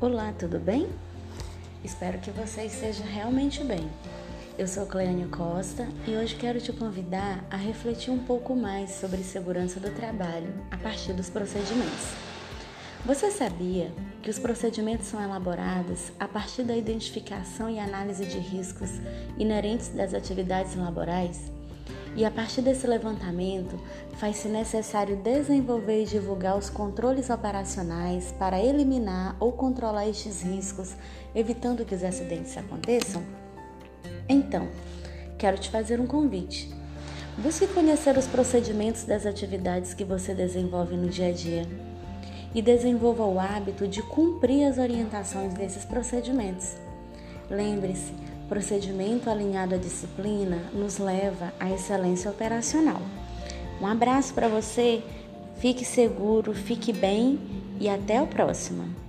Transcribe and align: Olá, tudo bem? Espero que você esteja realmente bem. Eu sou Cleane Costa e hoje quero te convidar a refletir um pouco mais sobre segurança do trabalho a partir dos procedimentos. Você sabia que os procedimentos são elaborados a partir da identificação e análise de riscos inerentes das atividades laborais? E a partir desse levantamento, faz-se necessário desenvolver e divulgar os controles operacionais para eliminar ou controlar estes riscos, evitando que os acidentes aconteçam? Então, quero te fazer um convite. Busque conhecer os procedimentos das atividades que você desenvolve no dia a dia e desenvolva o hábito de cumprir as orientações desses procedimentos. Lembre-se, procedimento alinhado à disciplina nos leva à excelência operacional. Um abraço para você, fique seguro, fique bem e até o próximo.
Olá, 0.00 0.32
tudo 0.38 0.60
bem? 0.60 0.88
Espero 1.82 2.20
que 2.20 2.30
você 2.30 2.66
esteja 2.66 3.02
realmente 3.02 3.64
bem. 3.64 3.90
Eu 4.56 4.68
sou 4.68 4.86
Cleane 4.86 5.26
Costa 5.26 5.88
e 6.06 6.14
hoje 6.14 6.36
quero 6.36 6.60
te 6.60 6.72
convidar 6.72 7.44
a 7.50 7.56
refletir 7.56 8.12
um 8.12 8.20
pouco 8.20 8.54
mais 8.54 8.92
sobre 8.92 9.24
segurança 9.24 9.80
do 9.80 9.90
trabalho 9.90 10.54
a 10.70 10.76
partir 10.76 11.14
dos 11.14 11.28
procedimentos. 11.28 12.12
Você 13.04 13.32
sabia 13.32 13.90
que 14.22 14.30
os 14.30 14.38
procedimentos 14.38 15.08
são 15.08 15.20
elaborados 15.20 16.12
a 16.20 16.28
partir 16.28 16.62
da 16.62 16.76
identificação 16.76 17.68
e 17.68 17.80
análise 17.80 18.24
de 18.24 18.38
riscos 18.38 18.90
inerentes 19.36 19.88
das 19.88 20.14
atividades 20.14 20.76
laborais? 20.76 21.57
E 22.18 22.24
a 22.24 22.32
partir 22.32 22.62
desse 22.62 22.84
levantamento, 22.84 23.78
faz-se 24.14 24.48
necessário 24.48 25.14
desenvolver 25.18 26.02
e 26.02 26.04
divulgar 26.04 26.58
os 26.58 26.68
controles 26.68 27.30
operacionais 27.30 28.34
para 28.36 28.60
eliminar 28.60 29.36
ou 29.38 29.52
controlar 29.52 30.08
estes 30.08 30.42
riscos, 30.42 30.96
evitando 31.32 31.84
que 31.84 31.94
os 31.94 32.02
acidentes 32.02 32.58
aconteçam? 32.58 33.22
Então, 34.28 34.66
quero 35.38 35.58
te 35.58 35.70
fazer 35.70 36.00
um 36.00 36.08
convite. 36.08 36.68
Busque 37.36 37.68
conhecer 37.68 38.18
os 38.18 38.26
procedimentos 38.26 39.04
das 39.04 39.24
atividades 39.24 39.94
que 39.94 40.02
você 40.02 40.34
desenvolve 40.34 40.96
no 40.96 41.08
dia 41.08 41.28
a 41.28 41.32
dia 41.32 41.68
e 42.52 42.60
desenvolva 42.60 43.24
o 43.26 43.38
hábito 43.38 43.86
de 43.86 44.02
cumprir 44.02 44.64
as 44.64 44.76
orientações 44.76 45.54
desses 45.54 45.84
procedimentos. 45.84 46.74
Lembre-se, 47.48 48.12
procedimento 48.48 49.28
alinhado 49.28 49.74
à 49.74 49.78
disciplina 49.78 50.58
nos 50.72 50.98
leva 50.98 51.52
à 51.60 51.70
excelência 51.70 52.30
operacional. 52.30 53.02
Um 53.80 53.86
abraço 53.86 54.34
para 54.34 54.48
você, 54.48 55.02
fique 55.58 55.84
seguro, 55.84 56.52
fique 56.54 56.92
bem 56.92 57.38
e 57.78 57.88
até 57.88 58.20
o 58.20 58.26
próximo. 58.26 59.07